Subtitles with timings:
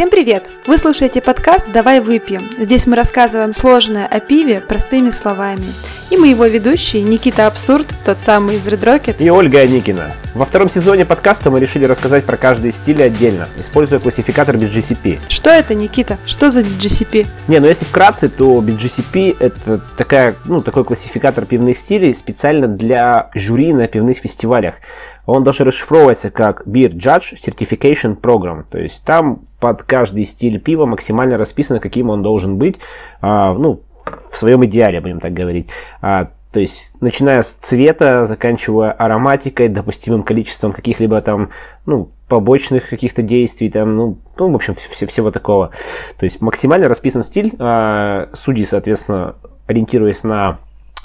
[0.00, 0.50] Всем привет!
[0.66, 2.48] Вы слушаете подкаст «Давай выпьем».
[2.56, 5.66] Здесь мы рассказываем сложное о пиве простыми словами.
[6.08, 9.22] И мы его ведущие Никита Абсурд, тот самый из Red Rocket.
[9.22, 10.12] И Ольга Аникина.
[10.34, 15.20] Во втором сезоне подкаста мы решили рассказать про каждый стиль отдельно, используя классификатор BGCP.
[15.28, 16.16] Что это, Никита?
[16.24, 17.26] Что за BGCP?
[17.48, 23.28] Не, ну если вкратце, то BGCP это такая, ну, такой классификатор пивных стилей специально для
[23.34, 24.76] жюри на пивных фестивалях.
[25.26, 28.64] Он даже расшифровывается как Beer Judge Certification Program.
[28.70, 32.76] То есть там под каждый стиль пива максимально расписано, каким он должен быть,
[33.20, 33.82] а, ну,
[34.30, 35.68] в своем идеале, будем так говорить.
[36.00, 41.50] А, то есть, начиная с цвета, заканчивая ароматикой, допустимым количеством каких-либо там,
[41.86, 45.70] ну, побочных каких-то действий, там, ну, ну в общем, все, всего такого.
[46.18, 47.52] То есть, максимально расписан стиль.
[47.58, 49.36] А, судьи, соответственно,
[49.66, 50.58] ориентируясь на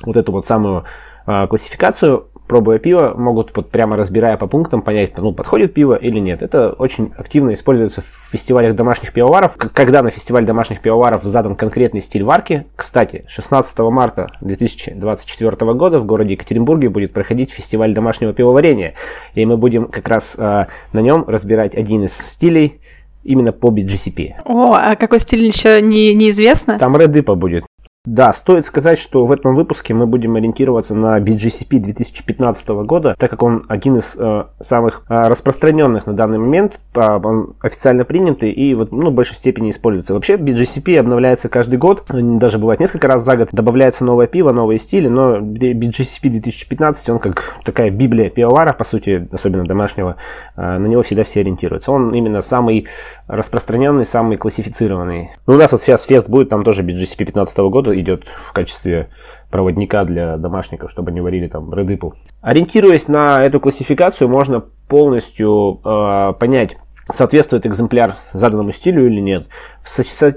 [0.04, 0.86] вот эту вот самую
[1.28, 6.20] а, классификацию, пробуя пиво, могут вот прямо разбирая по пунктам понять, ну, подходит пиво или
[6.20, 6.42] нет.
[6.42, 9.56] Это очень активно используется в фестивалях домашних пивоваров.
[9.58, 16.06] Когда на фестиваль домашних пивоваров задан конкретный стиль варки, кстати, 16 марта 2024 года в
[16.06, 18.94] городе Екатеринбурге будет проходить фестиваль домашнего пивоварения.
[19.34, 22.80] И мы будем как раз э, на нем разбирать один из стилей
[23.24, 24.36] именно по BGCP.
[24.46, 26.78] О, а какой стиль еще не, неизвестно?
[26.80, 27.66] Там Red IPA будет.
[28.06, 33.32] Да, стоит сказать, что в этом выпуске мы будем ориентироваться на BGCP 2015 года, так
[33.32, 38.52] как он один из э, самых э, распространенных на данный момент, э, он официально принятый
[38.52, 40.14] и вот, ну, в большей степени используется.
[40.14, 44.78] Вообще BGCP обновляется каждый год, даже бывает несколько раз за год, добавляется новое пиво, новые
[44.78, 50.18] стили, но BGCP 2015, он как такая библия пивовара, по сути, особенно домашнего,
[50.56, 51.92] э, на него всегда все ориентируются.
[51.92, 52.88] Он именно самый
[53.28, 55.32] распространенный, самый классифицированный.
[55.48, 59.10] Ну, у нас вот Fest Fest будет, там тоже BGCP 2015 года, идет в качестве
[59.50, 62.12] проводника для домашников, чтобы они варили там редыпл.
[62.42, 66.78] Ориентируясь на эту классификацию, можно полностью э, понять,
[67.12, 69.48] соответствует экземпляр заданному стилю или нет,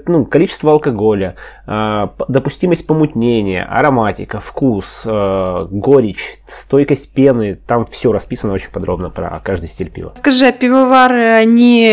[0.07, 8.53] ну, количество алкоголя, а, допустимость помутнения, ароматика, вкус, а, горечь, стойкость пены, там все расписано
[8.53, 10.13] очень подробно про каждый стиль пива.
[10.15, 11.89] Скажи, а пивовары, они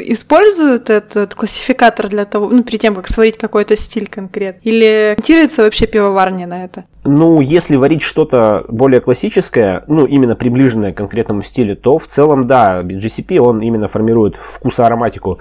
[0.00, 4.60] используют этот классификатор для того, ну, перед тем, как сварить какой-то стиль конкретно?
[4.68, 6.84] Или ориентируется вообще пивоварня на это?
[7.06, 12.46] Ну, если варить что-то более классическое, ну, именно приближенное к конкретному стилю, то в целом,
[12.46, 15.38] да, GCP, он именно формирует вкус ароматику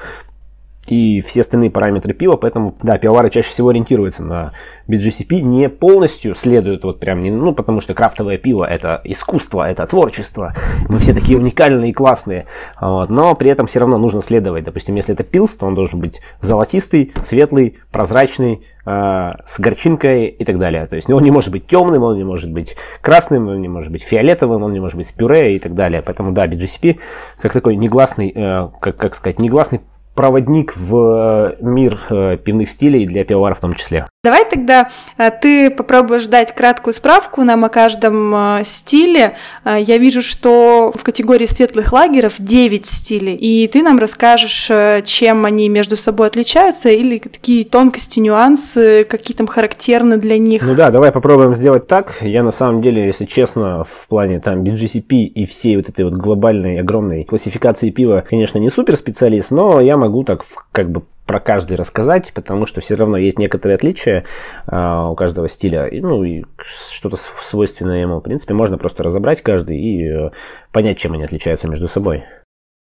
[0.87, 4.51] и все остальные параметры пива, поэтому, да, пивовары чаще всего ориентируются на
[4.87, 10.53] BGCP, не полностью следуют вот прям, ну, потому что крафтовое пиво это искусство, это творчество,
[10.87, 12.45] мы все такие уникальные и классные,
[12.79, 15.99] вот, но при этом все равно нужно следовать, допустим, если это пилс, то он должен
[15.99, 21.51] быть золотистый, светлый, прозрачный, э, с горчинкой и так далее, то есть он не может
[21.51, 24.97] быть темным, он не может быть красным, он не может быть фиолетовым, он не может
[24.97, 26.99] быть с пюре и так далее, поэтому, да, BGCP
[27.41, 29.81] как такой негласный, э, как, как сказать, негласный
[30.15, 34.07] проводник в э, мир э, пивных стилей для пивоваров в том числе.
[34.23, 39.35] Давай тогда э, ты попробуешь дать краткую справку нам о каждом стиле.
[39.65, 44.71] Я вижу, что в категории светлых лагеров 9 стилей, и ты нам расскажешь,
[45.05, 50.63] чем они между собой отличаются, или какие тонкости, нюансы, какие там характерны для них.
[50.63, 52.15] Ну да, давай попробуем сделать так.
[52.21, 56.13] Я на самом деле, если честно, в плане там BGCP и всей вот этой вот
[56.13, 61.39] глобальной, огромной классификации пива, конечно, не супер специалист, но я могу так как бы про
[61.39, 64.25] каждый рассказать, потому что все равно есть некоторые отличия
[64.67, 68.19] а, у каждого стиля, и, ну и что-то свойственное ему.
[68.19, 70.29] В принципе, можно просто разобрать каждый и э,
[70.71, 72.23] понять, чем они отличаются между собой.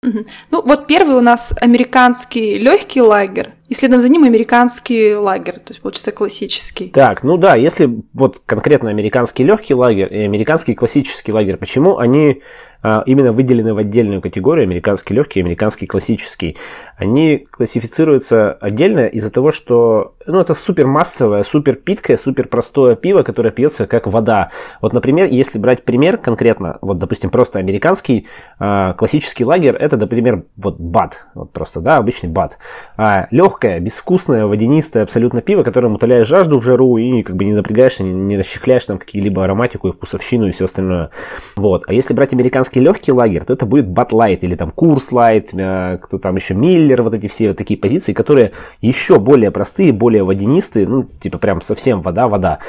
[0.03, 5.70] Ну, вот первый у нас американский легкий лагерь, и следом за ним американский лагерь, то
[5.70, 6.90] есть получится классический.
[6.90, 12.42] Так, ну да, если вот конкретно американский легкий лагерь и американский классический лагерь, почему они
[12.88, 16.56] а, именно выделены в отдельную категорию, американский легкий, американский классический.
[16.98, 23.24] Они классифицируются отдельно из-за того, что ну, это супер массовое, супер питкое, супер простое пиво,
[23.24, 24.52] которое пьется как вода.
[24.82, 28.28] Вот, например, если брать пример конкретно, вот, допустим, просто американский
[28.59, 32.59] э, классический лагерь, это, например, вот бад, вот просто, да, обычный бад.
[32.97, 37.53] А, легкое, безвкусное, водянистое абсолютно пиво, которое утоляет жажду в жару и как бы не
[37.53, 41.09] напрягаешься, не, не расчехляешь там какие-либо ароматику и вкусовщину и все остальное.
[41.55, 41.84] Вот.
[41.87, 46.17] А если брать американский легкий лагерь, то это будет Батлайт или там Курслайт, э, кто
[46.17, 50.87] там еще Миллер, вот эти все вот такие позиции, которые еще более простые, более водянистые,
[50.87, 52.59] ну, типа прям совсем вода-вода.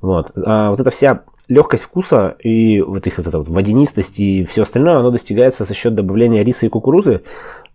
[0.00, 0.30] Вот.
[0.36, 4.62] А вот эта вся легкость вкуса и вот их вот эта вот водянистость и все
[4.62, 7.22] остальное, оно достигается за счет добавления риса и кукурузы,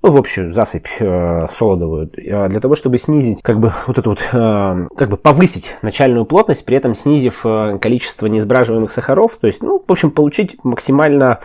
[0.01, 4.09] ну, в общем, засыпь э, солодовую, э, для того, чтобы снизить, как бы, вот эту
[4.09, 9.47] вот, э, как бы повысить начальную плотность, при этом снизив э, количество неизбраживаемых сахаров, то
[9.47, 11.39] есть, ну, в общем, получить максимально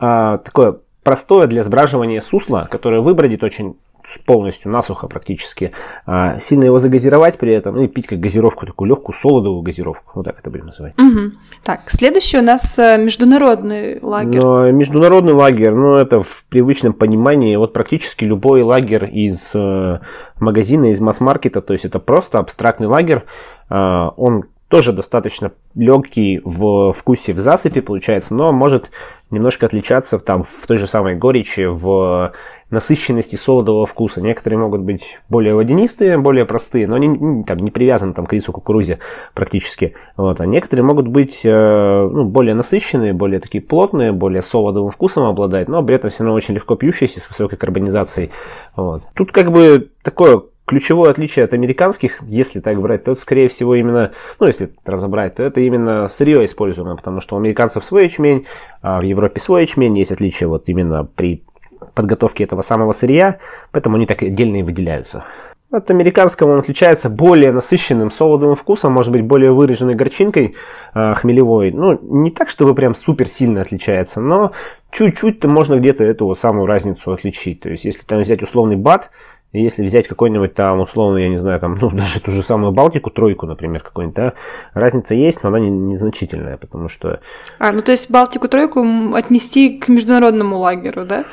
[0.00, 3.76] э, такое простое для сбраживания сусло, которое выбродит очень
[4.24, 5.72] полностью насухо практически,
[6.06, 10.12] а, сильно его загазировать при этом, ну и пить как газировку, такую легкую солодовую газировку,
[10.14, 10.94] вот так это будем называть.
[10.98, 11.32] Угу.
[11.64, 14.40] Так, следующий у нас э, международный лагерь.
[14.40, 19.98] Но международный лагерь, ну это в привычном понимании, вот практически любой лагерь из э,
[20.40, 23.24] магазина, из масс-маркета, то есть это просто абстрактный лагерь,
[23.70, 28.90] э, он тоже достаточно легкий в вкусе в засыпи получается, но может
[29.30, 32.32] немножко отличаться там в той же самой горечи, в
[32.70, 34.22] насыщенности солодового вкуса.
[34.22, 38.50] Некоторые могут быть более водянистые, более простые, но они там, не привязаны там, к рису
[38.50, 38.98] кукурузе
[39.34, 39.94] практически.
[40.16, 40.40] Вот.
[40.40, 45.68] А некоторые могут быть э, ну, более насыщенные, более такие плотные, более солодовым вкусом обладать,
[45.68, 48.30] но при этом все равно очень легко пьющиеся с высокой карбонизацией.
[48.74, 49.02] Вот.
[49.14, 53.74] Тут как бы такое ключевое отличие от американских, если так брать, то это, скорее всего,
[53.74, 58.46] именно, ну, если разобрать, то это именно сырье используемое, потому что у американцев свой ячмень,
[58.80, 61.44] а в Европе свой ячмень, есть отличие вот именно при
[61.94, 63.38] подготовке этого самого сырья,
[63.72, 65.24] поэтому они так отдельно и выделяются.
[65.72, 70.54] От американского он отличается более насыщенным солодовым вкусом, может быть, более выраженной горчинкой
[70.94, 71.70] э, хмелевой.
[71.70, 74.52] Ну, не так, чтобы прям супер сильно отличается, но
[74.90, 77.60] чуть-чуть можно где-то эту самую разницу отличить.
[77.60, 79.10] То есть, если там взять условный бат,
[79.52, 83.10] если взять какой-нибудь там, условно, я не знаю, там, ну, даже ту же самую Балтику,
[83.10, 84.32] тройку, например, какой-нибудь, да,
[84.74, 87.20] разница есть, но она не, незначительная, потому что...
[87.58, 91.24] А, ну, то есть Балтику, тройку отнести к международному лагерю, да?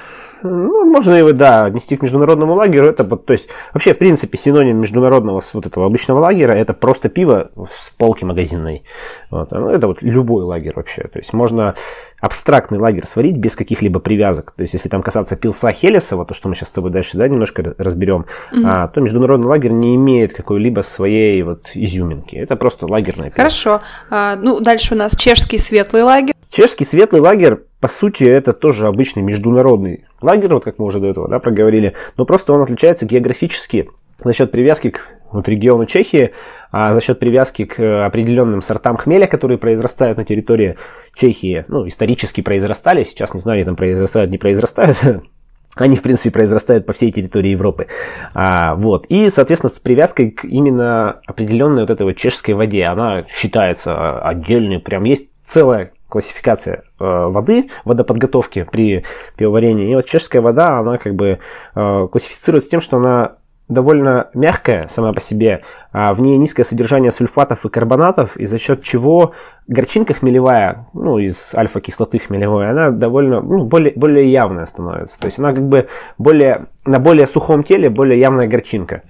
[0.43, 2.87] Ну, можно его, да, отнести к международному лагерю.
[2.87, 7.51] Это, то есть, вообще, в принципе, синоним международного вот этого обычного лагеря это просто пиво
[7.69, 8.83] с полки магазинной.
[9.29, 9.51] Вот.
[9.51, 11.03] Ну, это вот любой лагерь вообще.
[11.03, 11.75] То есть, можно
[12.21, 14.51] абстрактный лагерь сварить без каких-либо привязок.
[14.51, 17.17] То есть, если там касаться пилса Хелеса, вот то, что мы сейчас с тобой дальше,
[17.17, 18.63] да, немножко разберем, mm-hmm.
[18.65, 22.35] а, то международный лагерь не имеет какой-либо своей вот изюминки.
[22.35, 23.37] Это просто лагерное пиво.
[23.37, 23.81] Хорошо.
[24.09, 26.33] А, ну, дальше у нас чешский светлый лагерь.
[26.49, 31.07] Чешский светлый лагерь по сути, это тоже обычный международный лагерь, вот как мы уже до
[31.07, 33.89] этого да, проговорили, но просто он отличается географически
[34.23, 36.31] за счет привязки к вот, региону Чехии,
[36.71, 40.77] а за счет привязки к определенным сортам хмеля, которые произрастают на территории
[41.15, 44.97] Чехии, ну, исторически произрастали, сейчас не знаю, там произрастают, не произрастают,
[45.75, 47.87] они, в принципе, произрастают по всей территории Европы.
[48.33, 49.05] А, вот.
[49.05, 52.85] И, соответственно, с привязкой к именно определенной вот этой вот чешской воде.
[52.85, 59.05] Она считается отдельной, прям есть целая классификация э, воды, водоподготовки при
[59.37, 59.91] пивоварении.
[59.91, 61.39] И вот чешская вода, она как бы
[61.75, 63.35] э, классифицируется тем, что она
[63.69, 65.61] довольно мягкая сама по себе,
[65.93, 69.33] а в ней низкое содержание сульфатов и карбонатов, и за счет чего
[69.67, 75.19] горчинка хмелевая, ну, из альфа-кислоты хмелевой, она довольно, ну, более, более явная становится.
[75.19, 79.03] То есть она как бы более, на более сухом теле более явная горчинка.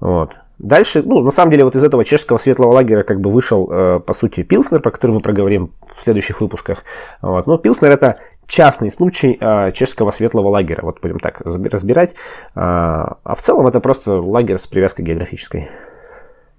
[0.00, 0.34] Вот.
[0.58, 4.00] Дальше, ну, на самом деле, вот из этого чешского светлого лагеря как бы вышел, э,
[4.00, 6.82] по сути, Пилснер, про который мы проговорим в следующих выпусках.
[7.22, 7.46] Вот.
[7.46, 10.80] Но Пилснер это частный случай э, чешского светлого лагеря.
[10.82, 12.10] Вот будем так разбирать.
[12.10, 12.14] Э,
[12.56, 15.68] а в целом это просто лагерь с привязкой географической.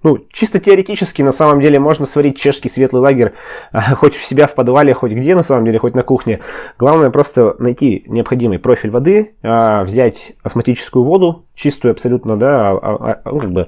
[0.02, 3.34] Ну, чисто теоретически, на самом деле, можно сварить чешский светлый лагерь
[3.70, 6.40] а, хоть у себя в подвале, хоть где, на самом деле, хоть на кухне.
[6.78, 13.38] Главное просто найти необходимый профиль воды, а, взять осмотическую воду, чистую абсолютно, да, а, ну,
[13.38, 13.66] как бы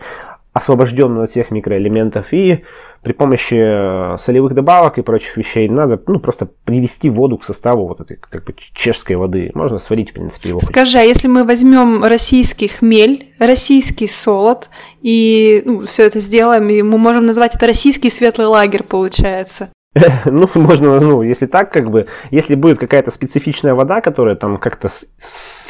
[0.52, 2.64] освобожденную от всех микроэлементов, и
[3.02, 7.88] при помощи э, солевых добавок и прочих вещей надо ну, просто привести воду к составу
[7.88, 9.50] вот этой как бы чешской воды.
[9.54, 10.60] Можно сварить, в принципе, его.
[10.60, 14.68] Скажи, а если мы возьмем российский хмель, российский солод,
[15.00, 19.70] и ну, все это сделаем, и мы можем назвать это российский светлый лагерь, получается?
[20.24, 24.88] Ну, можно, ну, если так, как бы, если будет какая-то специфичная вода, которая там как-то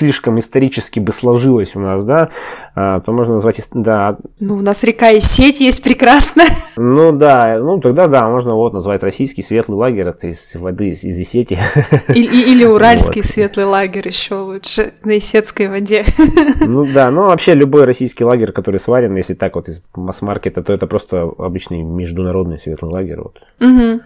[0.03, 2.31] слишком исторически бы сложилась у нас, да,
[2.75, 4.17] а, то можно назвать, да.
[4.41, 6.49] Ну, у нас река и сеть есть прекрасная.
[6.77, 11.05] Ну, да, ну, тогда, да, можно вот назвать российский светлый лагерь, это из воды, из,
[11.05, 11.57] из Исети.
[12.09, 13.31] Или, или уральский вот.
[13.31, 16.05] светлый лагерь еще лучше, на Исетской воде.
[16.59, 20.73] Ну, да, ну, вообще любой российский лагерь, который сварен, если так вот из масс-маркета, то
[20.73, 23.39] это просто обычный международный светлый лагерь, вот.
[23.61, 24.01] Угу.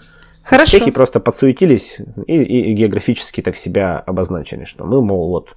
[0.47, 0.79] Хорошо.
[0.79, 5.57] Чехи просто подсуетились и, и, географически так себя обозначили, что мы, мол, вот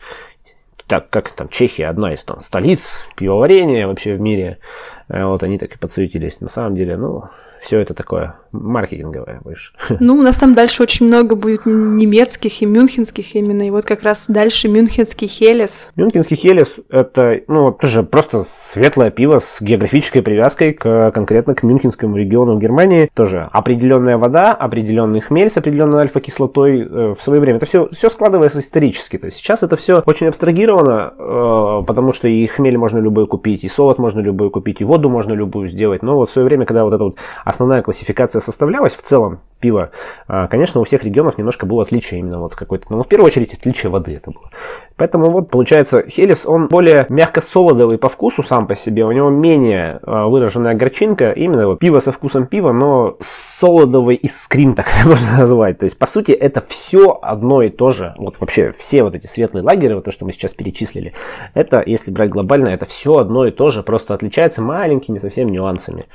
[0.88, 4.58] так как там Чехия одна из там, столиц пивоварения вообще в мире,
[5.10, 6.40] вот они так и подсуетились.
[6.40, 7.26] На самом деле, ну,
[7.60, 9.74] все это такое маркетинговое больше.
[10.00, 14.04] Ну, у нас там дальше очень много будет немецких и мюнхенских именно, и вот как
[14.04, 15.92] раз дальше мюнхенский Хелес.
[15.96, 22.16] Мюнхенский Хелес– это, ну, тоже просто светлое пиво с географической привязкой к, конкретно к мюнхенскому
[22.16, 23.10] региону Германии.
[23.14, 27.58] Тоже определенная вода, определенный хмель с определенной альфа-кислотой э, в свое время.
[27.58, 29.18] Это все, все складывается исторически.
[29.18, 33.64] То есть сейчас это все очень абстрагировано, э, потому что и хмель можно любой купить,
[33.64, 36.04] и солод можно любой купить, и воду можно любую сделать.
[36.04, 39.92] Но вот в свое время, когда вот эта вот основная классификация составлялась в целом пива,
[40.28, 43.90] конечно, у всех регионов немножко было отличие именно вот какой-то, ну, в первую очередь, отличие
[43.90, 44.50] воды это было.
[44.96, 50.00] Поэтому вот получается Хелис, он более мягко-солодовый по вкусу сам по себе, у него менее
[50.04, 55.80] а, выраженная горчинка, именно вот пиво со вкусом пива, но солодовый искрим, так можно назвать.
[55.80, 58.14] То есть, по сути, это все одно и то же.
[58.18, 61.14] Вот вообще все вот эти светлые лагеры, вот то, что мы сейчас перечислили,
[61.54, 66.06] это, если брать глобально, это все одно и то же, просто отличается маленькими совсем нюансами.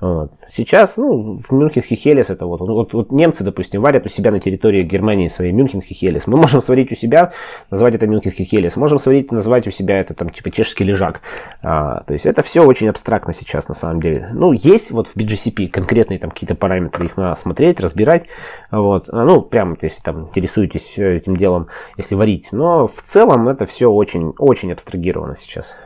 [0.00, 0.32] Вот.
[0.48, 4.82] Сейчас, ну, мюнхенский Хелис, это вот, вот, вот немцы, допустим, варят у себя на территории
[4.82, 6.26] Германии свои мюнхенский Хелис.
[6.26, 7.32] Мы можем сварить у себя,
[7.70, 8.76] назвать это мюнхенский Хелис.
[8.76, 11.20] Можем сварить, назвать у себя это там типа чешский лежак.
[11.62, 14.28] А, то есть это все очень абстрактно сейчас на самом деле.
[14.32, 18.26] Ну, есть вот в BGCP конкретные там какие-то параметры, их надо смотреть, разбирать.
[18.70, 19.08] Вот.
[19.08, 22.48] А, ну, прям, если там интересуетесь э, этим делом, если варить.
[22.52, 25.76] Но в целом это все очень, очень абстрагировано сейчас.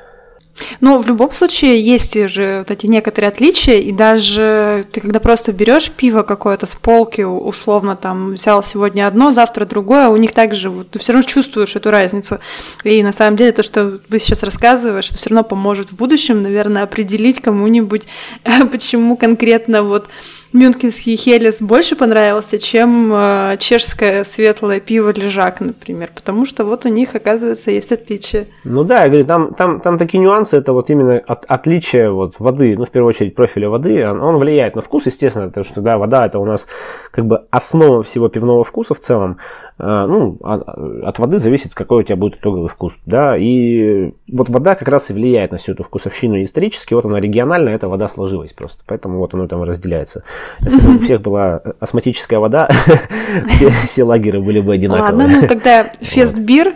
[0.80, 5.52] Ну, в любом случае, есть же вот эти некоторые отличия, и даже ты когда просто
[5.52, 10.70] берешь пиво какое-то с полки, условно, там, взял сегодня одно, завтра другое, у них также,
[10.70, 12.38] вот, ты все равно чувствуешь эту разницу.
[12.84, 16.42] И на самом деле то, что вы сейчас рассказываешь, это все равно поможет в будущем,
[16.42, 18.06] наверное, определить кому-нибудь,
[18.70, 20.08] почему конкретно вот
[20.56, 26.88] мюнхенский хелес больше понравился, чем э, чешское светлое пиво Лежак, например, потому что вот у
[26.88, 28.46] них, оказывается, есть отличия.
[28.64, 32.34] Ну да, я говорю, там, там, там такие нюансы, это вот именно от, отличие вот
[32.38, 35.80] воды, ну, в первую очередь, профиля воды, он, он влияет на вкус, естественно, потому что,
[35.80, 36.66] да, вода это у нас
[37.10, 39.38] как бы основа всего пивного вкуса в целом,
[39.78, 44.49] ну, от, а, от воды зависит, какой у тебя будет итоговый вкус, да, и вот
[44.49, 48.09] вода как раз и влияет на всю эту вкусовщину исторически, вот она регионально, эта вода
[48.09, 50.23] сложилась просто, поэтому вот оно там разделяется.
[50.61, 52.71] Если бы у всех была астматическая вода,
[53.49, 55.26] все, все лагеры были бы одинаковые.
[55.26, 56.75] Ладно, ну тогда фестбир.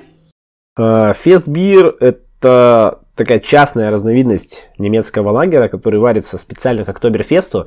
[0.76, 7.66] Фестбир– это такая частная разновидность немецкого лагера, который варится специально к Октоберфесту.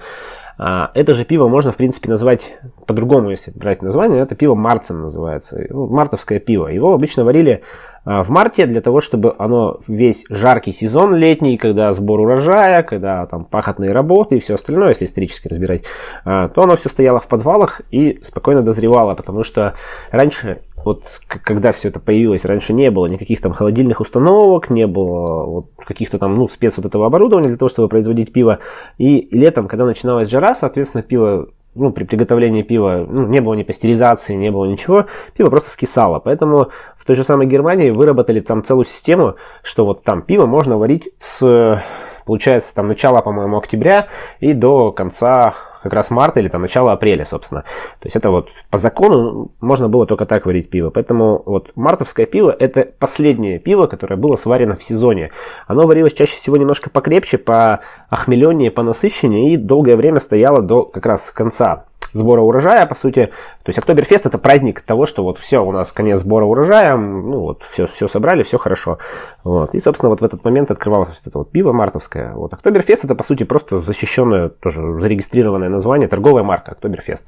[0.57, 2.55] А, это же пиво можно, в принципе, назвать
[2.85, 4.21] по-другому, если брать название.
[4.21, 5.65] Это пиво Марцем называется.
[5.69, 6.67] Ну, мартовское пиво.
[6.67, 7.63] Его обычно варили
[8.05, 13.25] а, в марте для того, чтобы оно весь жаркий сезон летний, когда сбор урожая, когда
[13.25, 15.83] там пахотные работы и все остальное, если исторически разбирать,
[16.25, 19.73] а, то оно все стояло в подвалах и спокойно дозревало, потому что
[20.11, 25.45] раньше вот когда все это появилось, раньше не было никаких там холодильных установок, не было
[25.45, 28.59] вот каких-то там, ну, спец вот этого оборудования для того, чтобы производить пиво.
[28.97, 33.63] И летом, когда начиналась жара, соответственно, пиво ну, при приготовлении пива ну, не было ни
[33.63, 36.19] пастеризации, не было ничего, пиво просто скисало.
[36.19, 40.77] Поэтому в той же самой Германии выработали там целую систему, что вот там пиво можно
[40.77, 41.81] варить с,
[42.25, 44.07] получается, там начала, по-моему, октября
[44.39, 47.61] и до конца как раз марта или там начало апреля, собственно.
[47.61, 50.89] То есть это вот по закону можно было только так варить пиво.
[50.89, 55.31] Поэтому вот мартовское пиво это последнее пиво, которое было сварено в сезоне.
[55.67, 60.85] Оно варилось чаще всего немножко покрепче, по охмеленнее, по насыщеннее и долгое время стояло до
[60.85, 63.25] как раз конца сбора урожая, по сути.
[63.63, 67.39] То есть Октоберфест это праздник того, что вот все, у нас конец сбора урожая, ну
[67.39, 68.99] вот все, все собрали, все хорошо.
[69.43, 69.73] Вот.
[69.73, 72.33] И, собственно, вот в этот момент открывалось вот это вот пиво мартовское.
[72.33, 77.25] Вот Октоберфест это, по сути, просто защищенное, тоже зарегистрированное название, торговая марка Октоберфест.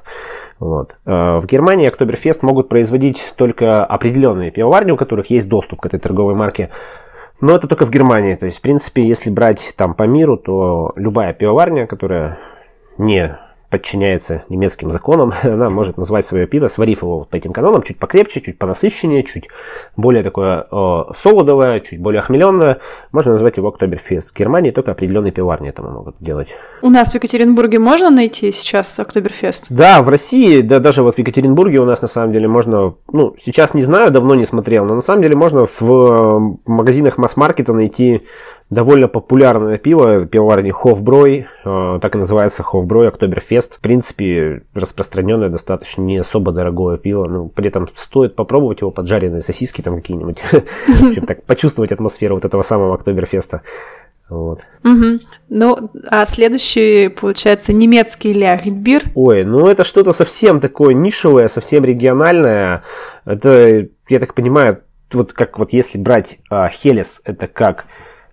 [0.60, 0.96] Вот.
[1.06, 6.00] Э, в Германии Октоберфест могут производить только определенные пивоварни, у которых есть доступ к этой
[6.00, 6.70] торговой марке.
[7.42, 8.36] Но это только в Германии.
[8.36, 12.38] То есть, в принципе, если брать там по миру, то любая пивоварня, которая
[12.98, 13.38] не
[13.70, 18.42] подчиняется немецким законам, она может назвать свое пиво, сварив его по этим канонам, чуть покрепче,
[18.42, 19.50] чуть понасыщеннее, чуть
[19.96, 22.80] более такое э, солодовое, чуть более охмеленное.
[23.12, 24.32] Можно назвать его Октоберфест.
[24.32, 26.56] В Германии только определенные пивоварни это могут делать.
[26.82, 29.68] У нас в Екатеринбурге можно найти сейчас Октоберфест?
[29.70, 33.36] Да, в России, да, даже вот в Екатеринбурге у нас на самом деле можно, ну,
[33.38, 37.74] сейчас не знаю, давно не смотрел, но на самом деле можно в э, магазинах масс-маркета
[37.74, 38.22] найти
[38.70, 43.55] довольно популярное пиво, пивоварни Хофброй, э, так и называется Хофброй, Октоберфест.
[43.62, 49.42] В принципе, распространенное достаточно, не особо дорогое пиво, но при этом стоит попробовать его поджаренные
[49.42, 50.38] сосиски там какие-нибудь,
[51.28, 53.62] так почувствовать атмосферу вот этого самого Октоберфеста.
[54.30, 54.62] Вот.
[54.84, 55.20] Угу.
[55.50, 59.04] Ну, а следующий, получается, немецкий ляхтбир.
[59.14, 62.84] Ой, ну это что-то совсем такое нишевое, совсем региональное.
[63.26, 64.82] Это, я так понимаю,
[65.14, 67.86] вот как вот если брать а, Хелес, это как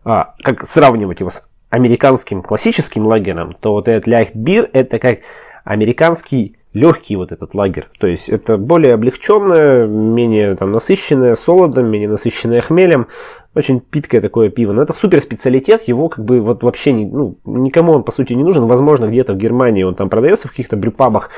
[0.04, 5.20] а, как сравнивать его с американским классическим лагерем, то вот этот Ляхтбир это как
[5.64, 7.86] американский легкий вот этот лагерь.
[7.98, 13.06] То есть это более облегченное, менее там, насыщенное солодом, менее насыщенное хмелем.
[13.54, 14.72] Очень питкое такое пиво.
[14.72, 18.34] Но это супер специалитет, его как бы вот вообще не, ну, никому он по сути
[18.34, 18.66] не нужен.
[18.66, 21.30] Возможно, где-то в Германии он там продается в каких-то брюпабах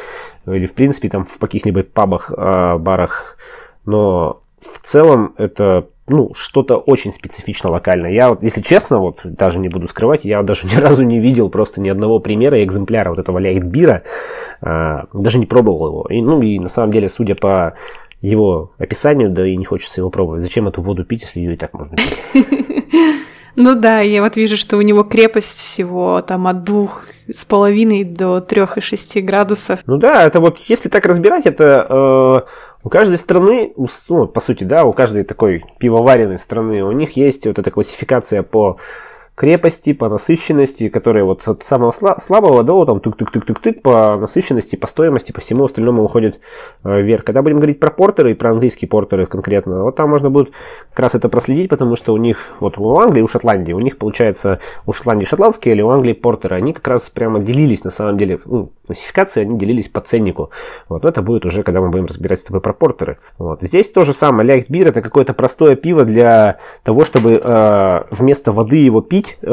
[0.46, 3.36] или в принципе там в каких-нибудь пабах, э, барах.
[3.86, 8.10] Но в целом это ну, что-то очень специфично локальное.
[8.10, 11.48] Я вот, если честно, вот даже не буду скрывать, я даже ни разу не видел
[11.48, 14.02] просто ни одного примера экземпляра вот этого лейтбира,
[14.60, 16.06] а, даже не пробовал его.
[16.10, 17.74] И, ну, и на самом деле, судя по
[18.20, 20.42] его описанию, да и не хочется его пробовать.
[20.42, 22.22] Зачем эту воду пить, если ее и так можно пить?
[23.56, 28.04] Ну да, я вот вижу, что у него крепость всего там от двух с половиной
[28.04, 29.80] до трех и шести градусов.
[29.86, 32.40] Ну да, это вот если так разбирать, это э,
[32.82, 33.72] у каждой страны,
[34.08, 38.42] ну, по сути, да, у каждой такой пивоваренной страны, у них есть вот эта классификация
[38.42, 38.78] по
[39.34, 45.32] крепости, по насыщенности, которая вот от самого слабого до там тык-тык-тык-тык-тык по насыщенности, по стоимости,
[45.32, 46.38] по всему остальному уходит
[46.84, 47.24] э, вверх.
[47.24, 50.52] Когда будем говорить про портеры и про английские портеры конкретно, вот там можно будет
[50.90, 53.98] как раз это проследить, потому что у них, вот у Англии, у Шотландии, у них
[53.98, 58.16] получается у Шотландии шотландские или у Англии портеры, они как раз прямо делились на самом
[58.16, 60.50] деле, ну, классификации, они делились по ценнику.
[60.88, 63.18] Вот, но это будет уже, когда мы будем разбирать с тобой про портеры.
[63.38, 63.62] Вот.
[63.62, 68.76] Здесь то же самое, лайхтбир это какое-то простое пиво для того, чтобы э, вместо воды
[68.76, 69.48] его пить, пить, э,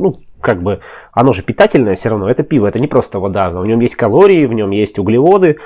[0.00, 0.80] ну, как бы,
[1.12, 4.46] оно же питательное все равно, это пиво, это не просто вода, в нем есть калории,
[4.46, 5.58] в нем есть углеводы,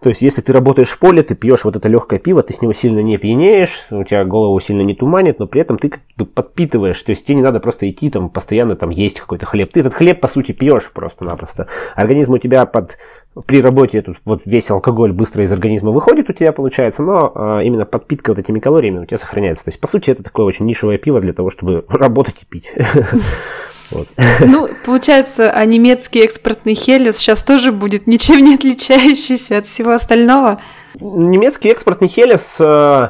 [0.00, 2.60] то есть, если ты работаешь в поле, ты пьешь вот это легкое пиво, ты с
[2.60, 6.00] него сильно не пьянеешь, у тебя голову сильно не туманит, но при этом ты как
[6.16, 7.00] бы подпитываешь.
[7.02, 9.72] То есть, тебе не надо просто идти там постоянно там есть какой-то хлеб.
[9.72, 11.66] Ты этот хлеб, по сути, пьешь просто-напросто.
[11.94, 12.98] Организм у тебя под,
[13.46, 17.60] при работе этот, вот весь алкоголь быстро из организма выходит у тебя, получается, но а,
[17.60, 19.64] именно подпитка вот этими калориями у тебя сохраняется.
[19.64, 22.70] То есть, по сути, это такое очень нишевое пиво для того, чтобы работать и пить.
[23.90, 24.08] Вот.
[24.40, 30.60] Ну, получается, а немецкий экспортный Хелиос сейчас тоже будет ничем не отличающийся от всего остального?
[31.00, 33.08] Немецкий экспортный Хелиос э,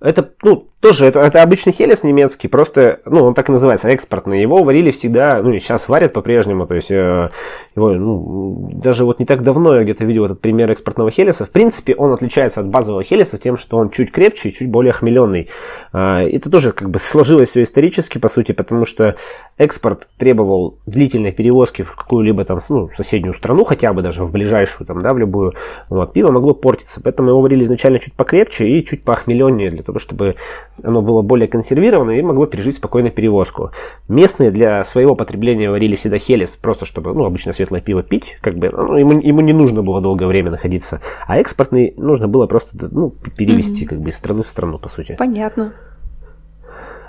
[0.00, 4.40] это, ну, тоже, это, это обычный хелес немецкий, просто, ну, он так и называется, экспортный.
[4.40, 7.28] Его варили всегда, ну, и сейчас варят по-прежнему, то есть, э,
[7.74, 11.44] его, ну, даже вот не так давно я где-то видел этот пример экспортного хелеса.
[11.44, 14.92] В принципе, он отличается от базового хелеса тем, что он чуть крепче и чуть более
[14.92, 15.48] хмеленный.
[15.92, 19.16] Э, это тоже как бы сложилось все исторически, по сути, потому что
[19.58, 24.86] экспорт требовал длительной перевозки в какую-либо там, ну, соседнюю страну, хотя бы даже в ближайшую,
[24.86, 25.54] там, да, в любую.
[25.88, 29.98] Вот, пиво могло портиться, поэтому его варили изначально чуть покрепче и чуть похмеленнее для того,
[29.98, 30.36] чтобы
[30.82, 33.70] оно было более консервировано и могло пережить спокойно перевозку.
[34.08, 38.56] Местные для своего потребления варили всегда хелес, просто чтобы, ну, обычно светлое пиво пить, как
[38.56, 41.00] бы, ну, ему, ему не нужно было долгое время находиться.
[41.26, 43.88] А экспортный нужно было просто, ну, перевести, mm-hmm.
[43.88, 45.16] как бы, из страны в страну, по сути.
[45.18, 45.72] Понятно.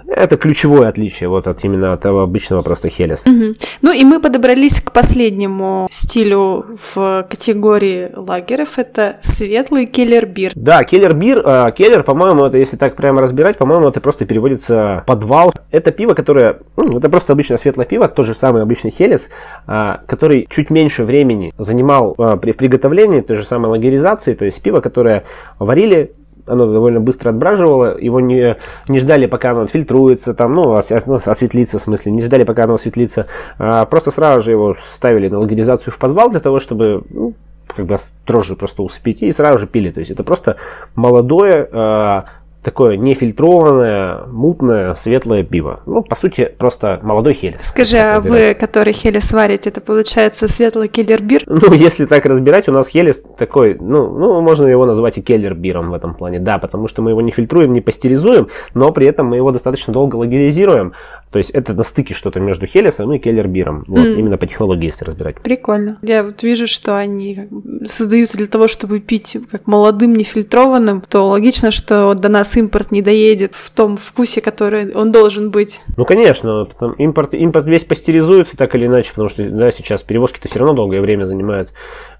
[0.08, 3.28] Это ключевое отличие вот от именно от обычного просто Хелес.
[3.28, 3.54] Угу.
[3.82, 8.78] Ну и мы подобрались к последнему стилю в категории лагеров.
[8.78, 10.54] Это светлый келлер-бир.
[10.56, 11.42] Да, келлер-бир.
[11.46, 15.54] Э, келлер, по-моему, это если так прямо разбирать, по-моему, это просто переводится подвал.
[15.72, 19.30] Это пиво, которое, ну, это просто обычное светлое пиво, тот же самый обычный Хелес,
[19.68, 24.62] э, который чуть меньше времени занимал э, при приготовлении той же самой лагеризации, то есть
[24.62, 25.26] пиво, которое
[25.60, 26.14] варили
[26.48, 28.58] оно довольно быстро отбраживало, его не,
[28.88, 32.76] не ждали, пока оно отфильтруется, там, ну, ну, осветлится, в смысле, не ждали, пока оно
[32.76, 37.34] осветлится, а просто сразу же его ставили на лагеризацию в подвал для того, чтобы, ну,
[37.68, 39.92] как бы дрожжи просто усыпить и сразу же пили.
[39.92, 40.58] То есть это просто
[40.96, 42.26] молодое, а,
[42.68, 45.80] такое нефильтрованное, мутное, светлое пиво.
[45.86, 47.62] Ну, по сути, просто молодой хелес.
[47.62, 51.44] Скажи, а вы, который хелес варите, это получается светлый келлер-бир?
[51.68, 55.92] Ну, если так разбирать, у нас хелес такой, ну, ну, можно его назвать и келлер-биром
[55.92, 59.28] в этом плане, да, потому что мы его не фильтруем, не пастеризуем, но при этом
[59.28, 60.92] мы его достаточно долго лагеризируем,
[61.32, 63.84] то есть это на стыке что-то между Хелесом и Келлер-Биром.
[63.88, 64.16] Вот, mm.
[64.16, 65.42] именно по технологии, если разбирать.
[65.42, 66.00] Прикольно.
[66.02, 67.48] Я вот вижу, что они
[67.86, 73.02] создаются для того, чтобы пить как молодым, нефильтрованным, то логично, что до нас импорт не
[73.02, 75.82] доедет в том вкусе, который он должен быть.
[75.98, 80.48] Ну, конечно, там импорт, импорт весь пастеризуется так или иначе, потому что да, сейчас перевозки-то
[80.48, 81.74] все равно долгое время занимают.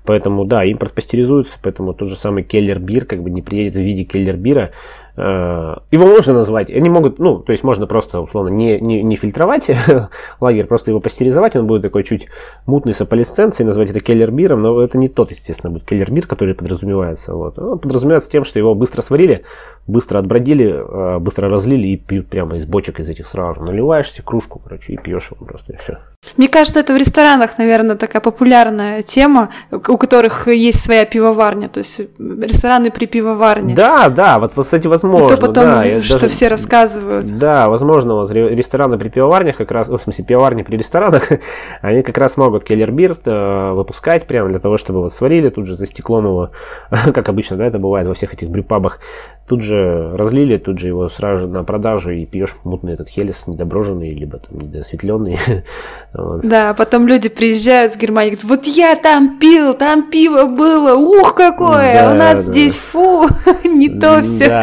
[0.06, 4.04] Поэтому, да, импорт пастеризуется, поэтому тот же самый келлер-бир как бы не приедет в виде
[4.04, 4.72] келлер-бира.
[5.18, 9.16] Э, его можно назвать, они могут, ну, то есть можно просто, условно, не, не, не
[9.16, 9.66] фильтровать
[10.40, 12.28] лагерь, просто его пастеризовать, он будет такой чуть
[12.68, 17.34] мутный с аполисценцией, назвать это келлер-биром, но это не тот, естественно, будет келлер-бир, который подразумевается.
[17.34, 17.58] Вот.
[17.58, 19.44] Он подразумевается тем, что его быстро сварили,
[19.88, 23.64] быстро отбродили, э, быстро разлили и пьют прямо из бочек из этих сразу.
[23.64, 25.98] Наливаешь себе кружку, короче, и пьешь его просто, и все.
[26.36, 31.80] Мне кажется, это в ресторанах, наверное, такая популярная тема, у которых есть своя пивоварня, то
[31.80, 33.74] есть рестораны при пивоварне.
[33.74, 35.34] Да, да, вот, кстати, возможно.
[35.34, 37.26] И то потом, да, что даже, все рассказывают.
[37.26, 41.30] Да, возможно, вот рестораны при пивоварнях как раз, в смысле, пивоварни при ресторанах,
[41.82, 45.76] они как раз могут келлер-бир э, выпускать прямо для того, чтобы вот сварили тут же
[45.76, 46.52] за стеклом его,
[47.14, 49.00] как обычно, да, это бывает во всех этих брюпабах,
[49.48, 53.48] тут же разлили, тут же его сразу же на продажу и пьешь мутный этот хелес
[53.48, 55.38] недоброженный, либо там недосветленный.
[56.14, 56.42] вот.
[56.42, 61.34] Да, потом люди приезжают с Германии, говорят, вот я там пил, там пиво было, ух,
[61.34, 62.52] какое, да, у нас да.
[62.52, 63.28] здесь фу,
[63.78, 64.62] не то все,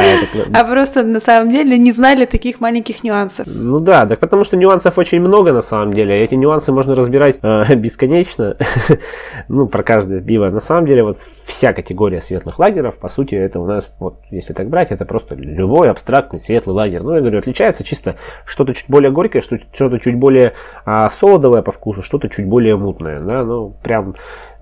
[0.53, 3.47] а просто на самом деле не знали таких маленьких нюансов.
[3.47, 6.21] Ну да, да потому что нюансов очень много на самом деле.
[6.23, 8.57] Эти нюансы можно разбирать э, бесконечно,
[9.49, 10.49] ну, про каждое пиво.
[10.51, 14.53] На самом деле, вот вся категория светлых лагеров, по сути, это у нас, вот, если
[14.53, 17.03] так брать, это просто любой абстрактный светлый лагерь.
[17.03, 21.73] Ну, я говорю, отличается чисто что-то чуть более горькое, что-то чуть более а, солодовое по
[21.73, 24.14] вкусу, что-то чуть более мутное, да, ну, прям,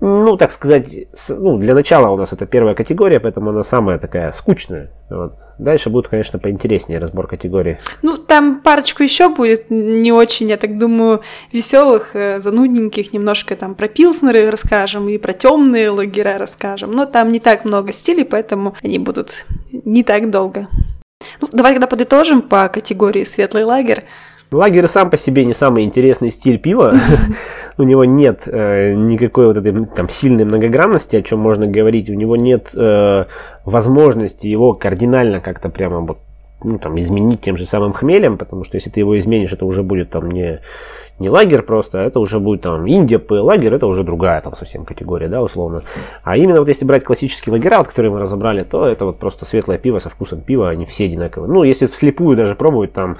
[0.05, 4.31] ну, так сказать, ну, для начала у нас это первая категория, поэтому она самая такая
[4.31, 5.35] скучная, вот.
[5.57, 7.77] Дальше будет, конечно, поинтереснее разбор категорий.
[8.01, 11.21] Ну, там парочку еще будет не очень, я так думаю,
[11.53, 16.91] веселых, э, занудненьких, немножко там про пилснеры расскажем и про темные лагеря расскажем.
[16.91, 20.67] Но там не так много стилей, поэтому они будут не так долго.
[21.39, 24.03] Ну, давай тогда подытожим по категории светлый лагерь.
[24.51, 26.93] Лагерь сам по себе не самый интересный стиль пива.
[27.77, 32.09] У него нет э, никакой вот этой там сильной многогранности, о чем можно говорить.
[32.09, 33.25] У него нет э,
[33.65, 36.17] возможности его кардинально как-то прямо вот
[36.63, 39.83] ну, там, изменить тем же самым хмелем, потому что если ты его изменишь, это уже
[39.83, 40.61] будет там не,
[41.19, 44.85] не лагерь просто, а это уже будет там Индия, лагерь, это уже другая там совсем
[44.85, 45.83] категория, да, условно.
[46.23, 49.45] А именно вот если брать классический лагеря, вот, которые мы разобрали, то это вот просто
[49.45, 51.51] светлое пиво со вкусом пива, они все одинаковые.
[51.51, 53.17] Ну, если вслепую даже пробовать там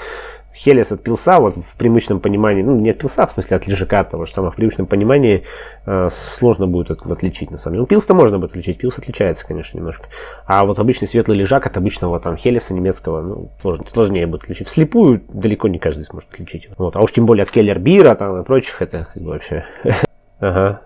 [0.53, 4.03] Хелес от пилса, вот в привычном понимании, ну, не от пилса, в смысле от лежака
[4.03, 5.43] того же самого, в привычном понимании
[5.85, 7.81] э, сложно будет это отличить, на самом деле.
[7.81, 10.05] Ну, пилс-то можно будет отличить, пилс отличается, конечно, немножко.
[10.45, 14.67] А вот обычный светлый лежак от обычного там Хелеса немецкого, ну, сложно, сложнее будет отличить.
[14.67, 16.69] Вслепую далеко не каждый сможет отличить.
[16.77, 16.95] Вот.
[16.95, 19.65] А уж тем более от Келлер Бира там и прочих, это как бы вообще...
[20.39, 20.81] Ага.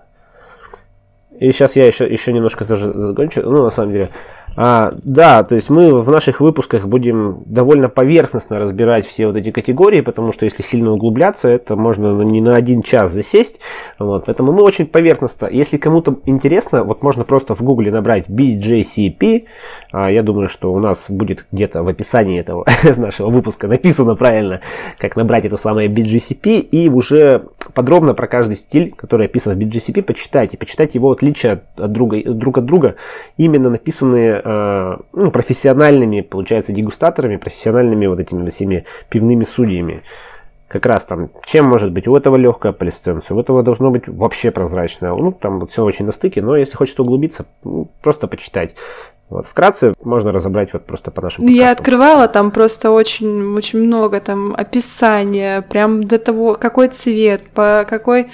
[1.39, 3.41] И сейчас я еще, еще немножко даже закончу.
[3.43, 4.09] Ну, на самом деле,
[4.55, 9.51] а, да, то есть мы в наших выпусках будем довольно поверхностно разбирать все вот эти
[9.51, 13.59] категории, потому что если сильно углубляться, это можно не на один час засесть.
[13.99, 15.47] Вот, поэтому мы очень поверхностно.
[15.47, 19.45] Если кому-то интересно, вот можно просто в гугле набрать BJCP.
[19.91, 22.65] А, я думаю, что у нас будет где-то в описании этого
[22.97, 24.61] нашего выпуска написано правильно,
[24.97, 30.01] как набрать это самое BJCP и уже подробно про каждый стиль, который описан в BJCP,
[30.01, 30.57] почитайте.
[30.57, 32.95] Почитайте его отличия от друга, друг от друга,
[33.37, 40.03] именно написанные Э, ну, профессиональными, получается, дегустаторами, профессиональными вот этими всеми пивными судьями.
[40.67, 44.51] Как раз там, чем может быть у этого легкая полисценция, у этого должно быть вообще
[44.51, 45.13] прозрачное.
[45.13, 48.75] Ну, там вот все очень на стыке, но если хочется углубиться, ну, просто почитать.
[49.29, 51.65] Вот, вкратце можно разобрать вот просто по нашим подкастам.
[51.65, 57.85] Я открывала, там просто очень, очень много там описания, прям до того, какой цвет, по
[57.89, 58.29] какой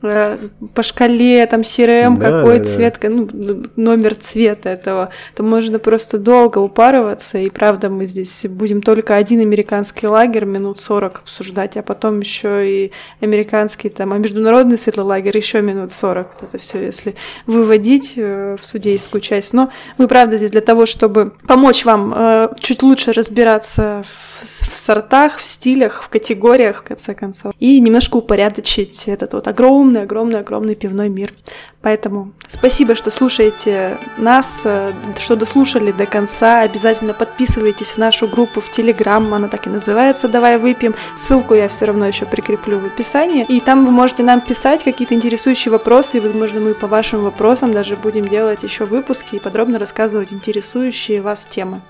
[0.00, 3.08] по шкале, там CRM, да, какой да, цвет, да.
[3.08, 3.28] ну,
[3.76, 9.40] номер цвета этого, то можно просто долго упарываться, и правда мы здесь будем только один
[9.40, 15.36] американский лагерь минут 40 обсуждать, а потом еще и американский там, а международный светлый лагерь
[15.36, 16.28] еще минут 40.
[16.42, 17.14] Это все, если
[17.46, 19.52] выводить э, в судейскую часть.
[19.52, 24.78] Но мы, правда, здесь для того, чтобы помочь вам э, чуть лучше разбираться в, в
[24.78, 30.74] сортах, в стилях, в категориях, в конце концов, и немножко упорядочить этот вот огромный огромный-огромный-огромный
[30.74, 31.32] пивной мир.
[31.80, 36.62] Поэтому спасибо, что слушаете нас, э, что дослушали до конца.
[36.62, 40.94] Обязательно подписывайтесь в нашу группу в Телеграм, она так и называется «Давай выпьем».
[41.16, 43.46] Ссылку я все равно еще прикреплю в описании.
[43.48, 47.72] И там вы можете нам писать какие-то интересующие вопросы, и, возможно, мы по вашим вопросам
[47.72, 51.80] даже будем делать еще выпуски и подробно рассказывать интересующие вас темы.